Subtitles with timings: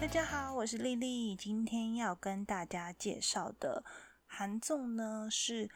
[0.00, 1.36] 大家好，我是丽丽。
[1.36, 3.84] 今天要跟大家介绍的
[4.26, 5.68] 韩综呢，是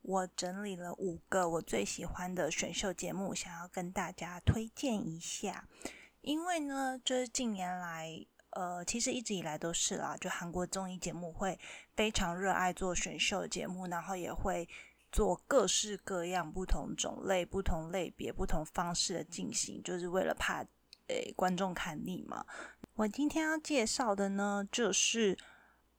[0.00, 5.68] 我整理了五个我最喜欢的选秀节目，想要跟大家推荐一下。
[6.22, 8.08] 因为呢，就是近年来，
[8.50, 11.60] 呃，其实一直以来都是啦，就韩国综艺节目会
[11.94, 14.66] 非常热爱做选秀节目，然后也会
[15.14, 20.64] 做各式各样、不同种类、不同类别、不同方式的进行，就是为了怕
[21.06, 22.44] 诶观众看腻嘛。
[22.96, 25.38] 我今天要介绍的呢，就是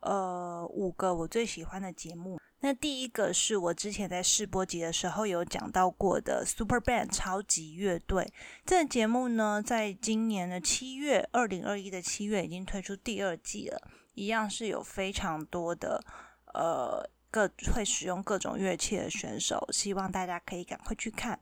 [0.02, 2.38] 呃五个我最喜欢的节目。
[2.60, 8.34] 那第一个是我之前在试播集的时候有讲到过的 Super Band 超级乐队。
[8.66, 13.82] 这个节目呢，在今年的七月，二零二一的七月已经推出第二季了。
[14.16, 16.04] 一样是有非常多的
[16.54, 21.38] 呃各会使用各种乐器的选手，希望大家可以赶快去看。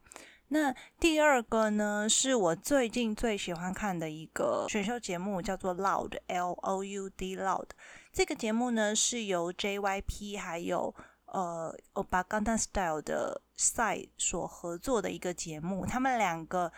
[0.48, 7.68] 那第二个呢，是我最近最喜欢看的一个选秀节目，叫做 Loud，L O U D Loud。
[8.12, 15.86] 这个节目呢，是由 JYP 还有呃 Obama Style 的赛所合作的一个节目。
[15.86, 16.72] 他们两个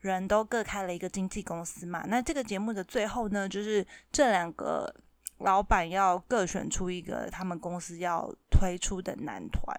[0.00, 2.04] 人都各开了一个经纪公司嘛。
[2.06, 4.94] 那这个节目的最后呢，就是这两个
[5.38, 9.78] 老板要各选出一个他们公司要推出的男团。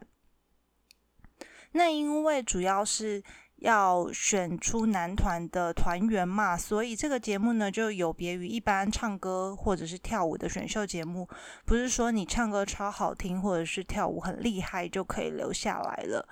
[1.71, 3.23] 那因为主要是
[3.57, 11.27] 要选出男团的团员嘛，所以这个节目呢就有别于一般唱歌或者是跳舞的选秀节目，
[11.65, 16.27] 不是说你唱歌超好听或者是跳舞很厉害就可以留下来了。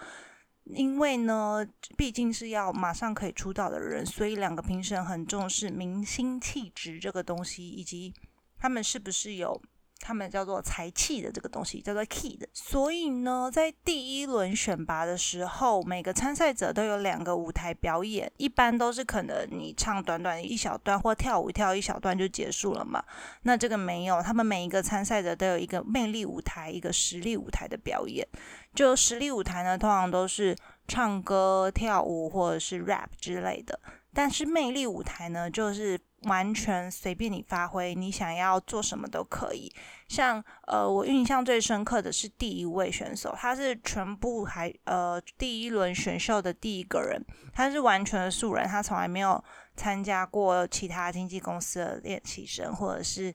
[0.64, 8.14] 因为呢，毕竟是要马上可以出道的人，所以两个评审很重视明星气质这个东西，以及
[8.60, 9.62] 他们是不是有。
[10.00, 23.04] 他们叫做才气的这个东西叫做 key 的，所以呢，在第一轮选拔的时候，每个参赛者都有两个舞台表演，一般都是可能你唱短短一小段或跳舞跳一小段就结束了嘛。
[23.42, 28.26] 那这个没有，他们每一个参赛者都有一个魅力舞台、一个实力舞台的表演。
[28.76, 30.56] 就实力舞台呢，通常都是
[30.88, 33.78] 唱歌、跳舞或者是 rap 之类的，
[34.14, 36.00] 但是魅力舞台呢，就是。
[36.24, 39.72] 完全随便你发挥，你想要做什么都可以。
[40.08, 47.24] 像呃，我印象最深刻的是第一位选手，他是全部还呃第一轮选秀的第一个人，
[47.54, 49.42] 他是完全素人，他从来没有
[49.76, 53.34] 参加过其他经纪公司的练习生，或者是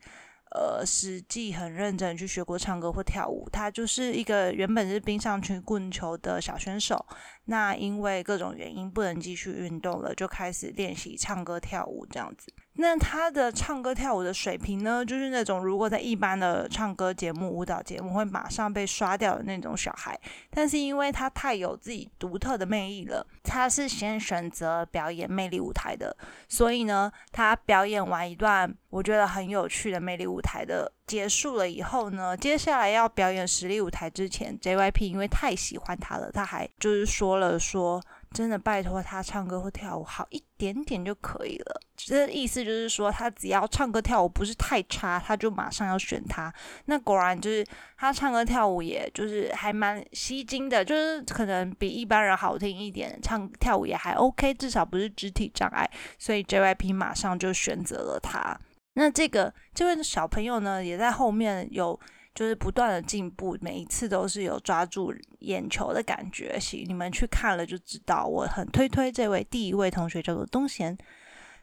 [0.50, 3.48] 呃实际很认真去学过唱歌或跳舞。
[3.52, 7.06] 他就是一个原本是冰上曲棍球的小选手，
[7.44, 12.52] 那因为各种原因不能继续运动了，就开始练习唱歌跳舞这样子。
[12.74, 20.18] 那他的唱歌跳舞的水平呢，就是那种如果在一般的唱歌节目、舞蹈节目会马上被刷掉的那种小孩。
[20.50, 26.16] 但是因为他太有自己独特的魅力了，他是先选择表演魅力舞台的。
[26.48, 38.02] 所以呢，他表演完一段我觉得很有趣的魅力舞台的结束了以后呢，接下来要表演实力舞台之前，JYP 因为太喜欢他了，他还就是说了说。
[38.32, 41.80] 真的拜托他唱歌或跳舞好一点点就可以了。
[41.96, 46.52] 这意思就是说，他只要唱歌跳舞不是太差，他就马上要选他。
[46.86, 47.64] 那果然就是
[47.96, 55.88] 他唱歌跳舞，也就是还蛮吸睛的，就是可能比一般人好听一点，唱跳舞也还 OK，至少不是肢体障碍。
[56.18, 58.58] 所以 JYP 马上就选择了他。
[58.94, 61.98] 那这个这位小朋友呢，也在后面有。
[62.34, 66.58] 就是不断的进步，每一次都是有抓住眼球的感觉。
[66.58, 68.24] 行，你们去看了就知道。
[68.24, 70.96] 我很推推这位第一位同学叫做东贤。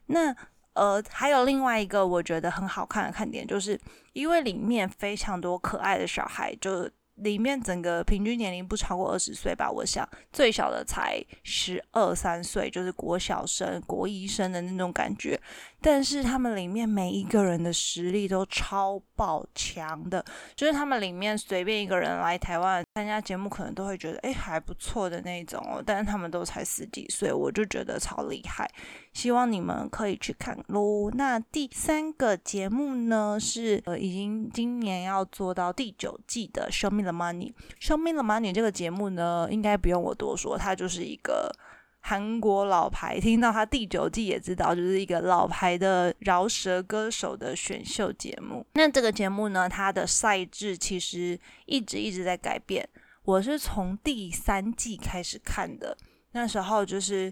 [0.07, 0.35] 那
[0.73, 3.79] 呃，还有另外一个我觉得很好看的看点，就是
[4.13, 6.89] 因为里面非常多可爱的小孩，就。
[7.21, 15.37] 里面整个平均年龄不超过二十岁吧，我想最小的才十二三岁，就是国小生、国一生的那种感觉。
[15.81, 20.23] 但是他们里面每一个人的实力都超爆强的，
[20.55, 25.81] 就是他们里面随便一个人来台湾参加节目，可能都会觉得哎还不错的那种哦。
[25.85, 28.69] 但是他们都才十几岁，我就觉得超厉害。
[29.13, 31.09] 希望你们可以去看喽。
[31.11, 37.51] 那第三个节目呢，是呃已经今年要做到第九季的《Show Me the Money》。
[37.79, 41.51] 《Show Me the Money》这个节目呢，应该不用我多说，它就是一个
[41.99, 48.65] 韩国老牌，听到它第九季也知道，就是一个老牌的饶舌歌手的选秀节目。
[48.73, 52.87] 那这个节目呢，它的赛制其实一直一直在改变。
[53.23, 55.97] 我是从第三季开始看的，
[56.31, 57.31] 那时候就是。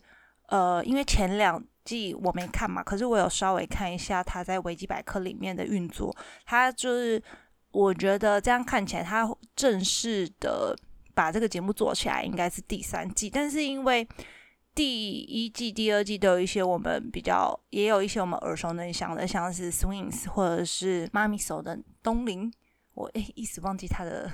[0.50, 6.16] 呃，因为前两季我没看嘛，可是我有稍微看一下他在维基百科里面的运作。
[6.46, 7.22] 他就是
[7.72, 10.74] 我觉得这样看起来，他正式的
[11.14, 14.08] 把这个节目做起来应该是第三季，但是因为
[14.78, 22.54] 第一季、第二季都有一些我们比较，也有一些我们耳熟能详的，像是 Swings 或者是妈咪手的东林，
[22.94, 24.32] 我诶一时忘记他的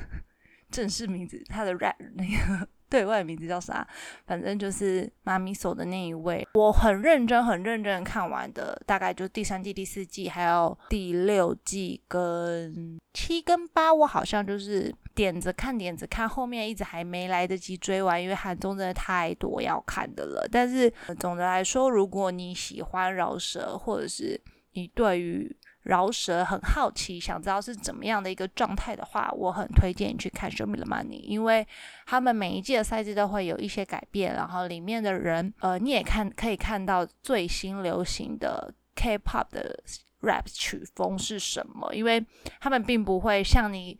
[0.70, 2.68] 正式名字，他的 rap 那个。
[2.90, 3.88] 对外名字叫啥？
[4.28, 20.48] 反正就是妈咪手的那一位，我很认真、很认真看完的，大概就第三季、第四季，还有第六季跟七跟八，我好像就是点着看、点着看，后面一直还没来得及追完，因为韩综真的太多要看的了。
[20.52, 24.40] 但是总的来说，如果你喜欢饶舌，或者是
[24.72, 31.68] 你对于饶舌很好奇，想知道是怎么样的一个状态的话，我很推荐你去看《Show Me the Money》，因为
[32.08, 39.84] 他们每一季的赛制都会有一些改变，然后里面的人，呃，你也看可以看到最新流行的 K-pop 的
[40.22, 42.26] rap 曲风是什么，因为
[42.60, 44.00] 他们并不会像你。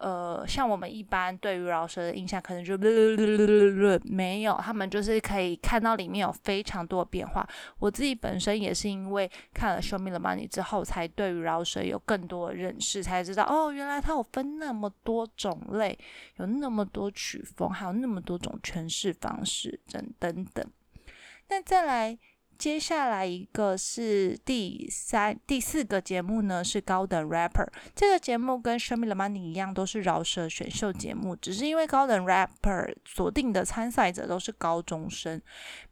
[0.00, 2.76] 呃，像我们一般对于饶舌的印象，可能就
[4.04, 7.46] 没有，他们就是可以看到里面有非常多的变化。
[7.78, 15.98] 我自己本身也是因为看了《Show Me the Money》之后，才对于饶舌有更多的认识，才知道哦，原来它有分那么多种类，
[16.36, 20.66] 有那么多曲风，还有那么多种诠释方式，等等等。
[21.50, 22.18] 那再来。
[22.60, 27.66] 接下来一个是第三、第四个节目呢，是高等 rapper。
[27.96, 35.40] 这个节目跟 Show Me the Money 一样，都是饶舌选秀节目，只是因为高等 rapper 锁定的参赛者都是高中生。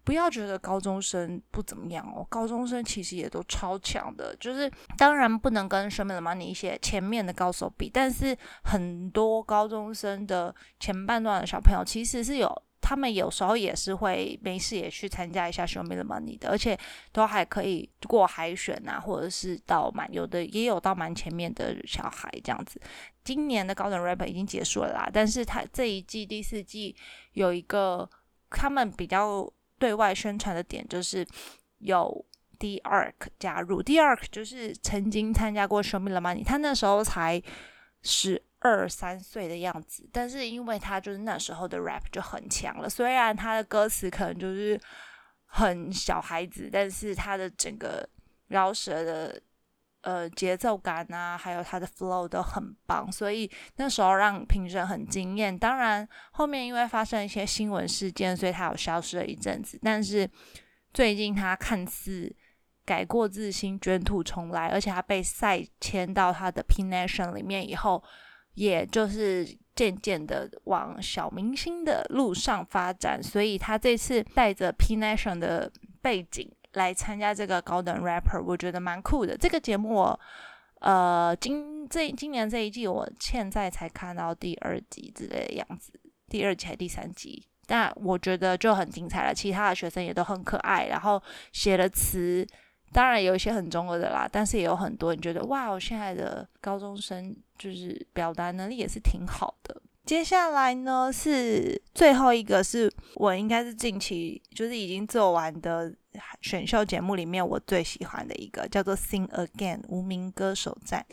[0.04, 4.36] 不要觉得高中生不怎么样哦，高中生其实也都超强的。
[4.38, 12.62] 就是当然不能跟 Show Me the Money 一些前面的高手比，但是很多高中生的前半段的小朋友其实是有。
[12.88, 16.74] 他们有时候也是会没事也去参加一下 Show Me the Money 的，而且
[17.12, 22.80] 都还可以过海选啊，或者是到蛮有的也有到蛮前面的小孩这样子。
[23.22, 26.96] 今年的高等 rapper 已经结束了啦，但是他这一季第四季
[27.34, 28.08] 有一个
[28.48, 29.46] 他们比较
[29.78, 31.26] 对外宣传的点，就是
[31.80, 32.24] 有
[32.58, 37.42] D Arc 加入，D Arc 就是曾经参加过 Show Me the Money，他那时候才
[38.00, 38.42] 十。
[38.60, 44.80] 二三岁的样子，但是因为他就是那时候的 rap 就很强了，虽然他的歌词可能就是
[45.46, 48.08] 很小孩子，但是他的整个
[48.48, 49.40] 饶舌的
[50.00, 55.56] 呃节奏感啊，还有他的 flow 都很棒，所以那时候让评审很惊艳。
[55.56, 60.28] 当然后面因为发生一些新闻事件，所以他有消失了一阵子，但是
[60.92, 62.34] 最近他看似。
[62.84, 68.02] 改过自新，卷土重来，而且他被赛签到他的 P Nation 里面以后。
[68.58, 69.46] 也就是
[69.76, 75.70] 渐渐的往小明星的路上发展，所以他这次带着 P Nation 的
[76.02, 79.36] 背景来参加这个高等 rapper，我觉得蛮酷的。
[79.36, 80.20] 这个节目，我
[80.80, 85.92] 呃今这今年这一季，我现在才看到第二集之类的样子，
[86.28, 89.32] 第二集还第三集，但我觉得就很精彩了。
[89.32, 91.22] 其他的学生也都很可爱，然后
[91.52, 92.44] 写的词。
[92.92, 99.82] 当然有一些很中二的啦，但是也有很多你觉得哇，我现在的高中生就是表达能力也是挺好的。
[100.04, 105.94] 接下来呢是最后一个，是我应该是近期就是已经做完的
[106.40, 111.04] 选秀节目里面我最喜欢的一个，叫做《Sing Again》无名歌手站。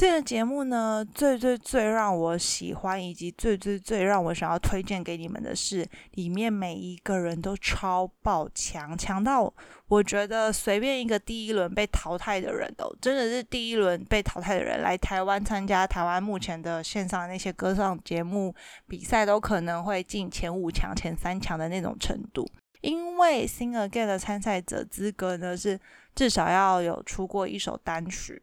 [0.00, 9.52] 这个节目呢，最最最让我喜欢，以及最最最让我想要推荐给你们的是，里面每一个人都超爆强，强到
[9.88, 18.54] 我觉得随便一个第一轮被淘汰的人都真的是第一轮被淘汰的人来台湾参加台湾目前的线上那些歌唱节目
[18.88, 22.50] 比赛，都可能会进前五强、前三强的那种程度。
[22.80, 25.78] 因为 Sing Again 的参赛者资格呢，是
[26.14, 28.42] 至少要有出过一首单曲。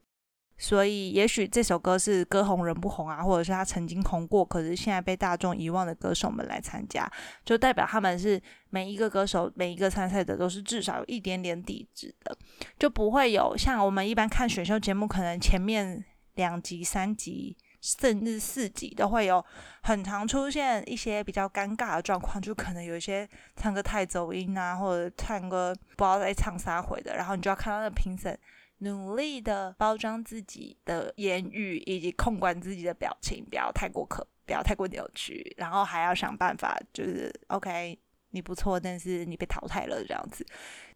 [0.60, 7.08] 所以，也许这首歌是歌红人不红啊，或者是他曾经红过，可是现在被大众遗忘的歌手们来参加，
[7.46, 12.36] 就代表他们是每一个歌手、每一个参赛者都是至少有一点点底子的，
[12.80, 19.46] 就不会有像我们一般看选秀节目，可能前面两集、三集甚至四集都会有
[19.84, 28.36] 很常出现一些比较尴尬的状况，就可能有一些唱歌太走音啊，或者唱歌不知道在唱啥回的，然后你就要看到那评审。
[28.80, 37.98] 努力的包装自己的言语，以及控管自己的表情，不要太过可，不要太过扭曲，然后还要想办法，就是 OK，
[38.32, 40.46] 你不错，但是你被淘汰了这样子。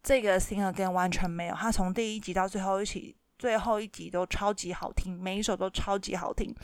[0.02, 6.54] 这个 Sing Again 完全没有，他从第一集到最后一集，最后一集都超级好听，每一首都超级好听。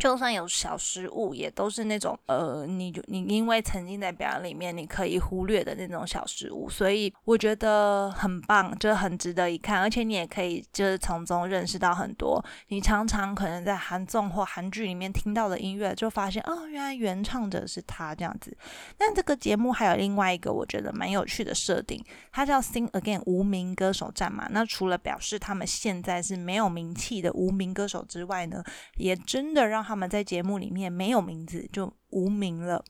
[0.00, 18.54] 就算有小失误，也都是那种呃，你你因为曾经在表演里面你可以忽略的那种小失误，所以我觉得很棒，就是很值得一看，而且你也可以就是从中认识到很多你常常可能在韩综或韩剧里面听到的音乐，就发现哦，原来原唱者是他这样子。
[18.98, 24.48] 但这个节目还有另外一个我觉得蛮有趣的设定，它叫 Sing Again 无名歌手战嘛。
[24.50, 28.62] 那除了表示他们现在是没有名气的无名歌手之外呢，
[28.96, 32.82] 也真的让他们在节目里面没有名字就无名了。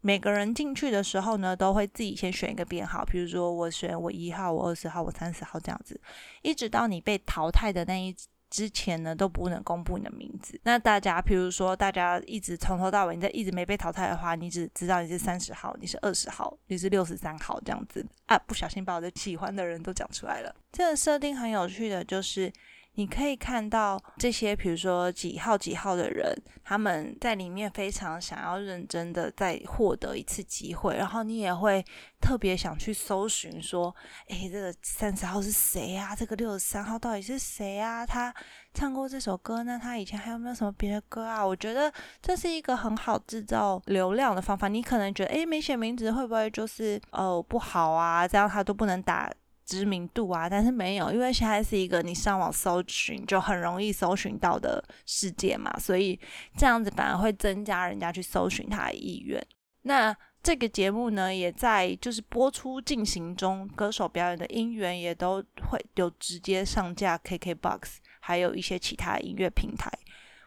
[0.00, 6.00] 每个人进去的时候呢，都会自己先选一个编号，比如说我选我一号，我二十号，我三十号这样子，
[6.42, 8.14] 一直到你被淘汰的那一
[8.48, 10.58] 之前呢，都不能公布你的名字。
[10.62, 20.54] 那大家，比如说大家一直从头到尾，你在一直没被淘汰的话，你只知道你是三十号，你是二十号，你是六十三号这样子啊，不小心把我的喜欢的人都讲出来了。
[20.70, 22.52] 这个设定很有趣的就是。
[22.98, 31.84] 你可以看到这些，比如说几号几号的人，他们在里面非常想要认真的再获得一次机会，然后你也会
[32.20, 33.94] 特别想去搜寻，说，
[34.26, 36.16] 诶，这个三十号是谁啊？
[36.16, 38.04] 这个六十三号到底是谁啊？
[38.04, 38.34] 他
[38.74, 41.46] 唱过这首歌，那他以前还有没有什么别的歌啊？
[41.46, 44.66] 我觉得这是一个很好制造流量的方法。
[44.66, 48.26] 你可能觉得，诶，没写名字会不会就是哦不好啊？
[48.26, 49.32] 这样他都不能打。
[49.68, 56.18] 知名度啊，但是没有，因为现在是一个你上网搜寻就很容易搜寻到的世界嘛，所以
[56.56, 59.46] 这样子反而会增加人家去搜寻他的意愿。
[59.82, 67.80] 那这个节目呢，也在就是播出进行中，歌手表演的音源也都会有直接上架 KKBOX，
[68.20, 69.92] 还有一些其他音乐平台。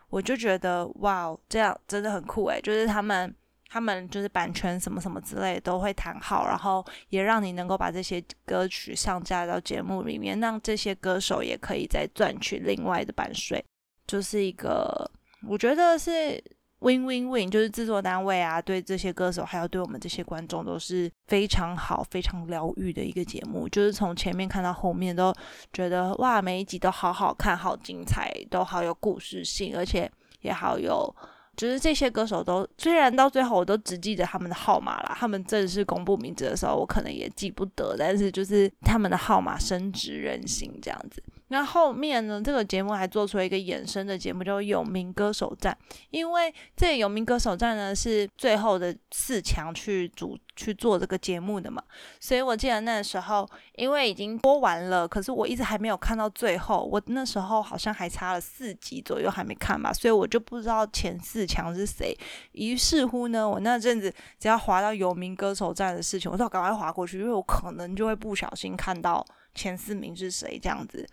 [0.09, 3.35] 我就觉得哇，这样真的很酷诶，就是他们。
[3.73, 13.63] 他们就是版权什么什么之类都会谈好，然后也让你能够把这些歌曲上架到节目里面，让这些歌手也可以再赚取另外的版税，
[14.05, 15.09] 就是一个
[15.47, 16.43] 我觉得是
[16.79, 25.33] win win win，就是制作单位啊对这些歌手还有对我们这些观众都是非常好、非常疗愈的一个节目，就是从前面看到后面都
[25.71, 30.11] 觉得哇，每一集都好好看、好精彩，都好有故事性，而且
[30.41, 31.15] 也好有。
[31.61, 41.21] 就是这些歌手都，虽然到最后我都只记得他们的号码啦，他们正式公布名字的时候，我可能也记不得，但是就是他们的号码深植人心这样子。
[41.51, 42.41] 那后面呢？
[42.41, 45.77] 这个节目还做出了一个衍生的节目，叫《有名歌手战》。
[46.09, 51.83] 因为这《有名歌手战》呢是最后的四强去组去做这个节目的嘛，
[52.21, 56.85] 所以我记得那时候因为已经播完了，可是我一直还没有看到最后。
[56.89, 62.17] 我那时候好像还差了四集左右还没看吧，所以我就不知道前四强是谁。
[62.53, 71.05] 于是乎呢，我那阵子只要滑到《有名歌手战》的事情，我就赶快滑过去，因为我可能就会不小心看到前四名是谁这样子。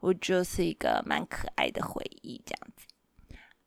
[0.00, 2.86] 我就是一个蛮可爱的回忆，这样子。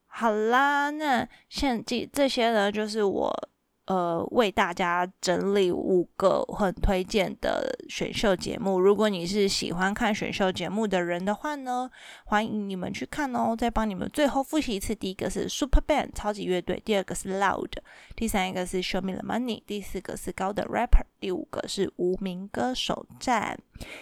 [0.08, 3.50] 好啦，那现这这些呢，就是我
[3.86, 8.80] 呃为大家整理五个很推荐的选秀节目。
[8.80, 11.90] 如果你是喜欢看选秀节目的人的话呢，
[12.25, 13.56] 欢迎你们去看哦。
[13.58, 17.72] 再帮你们最后复习一次：第一个是 Super Band 超级乐队，第二个是 Loud，
[18.16, 23.60] 第三一个是 Show Me the Money，第四个是高的 Rapper，第五个是无名歌手站。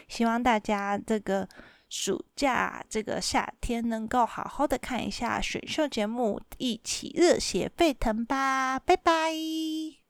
[0.09, 1.47] 希望大家这个。
[1.91, 8.79] 暑假这个夏天，能够好好的看一下选秀节目，一起热血沸腾吧！
[8.79, 10.00] 拜拜。